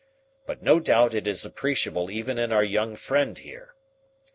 But 0.47 0.63
no 0.63 0.79
doubt 0.79 1.13
it 1.13 1.27
is 1.27 1.45
appreciable 1.45 2.09
even 2.09 2.39
in 2.39 2.51
our 2.51 2.63
young 2.63 2.95
friend 2.95 3.37
here. 3.37 3.75